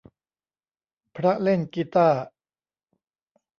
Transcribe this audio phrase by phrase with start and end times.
[1.15, 2.23] พระเล่นกีตาร์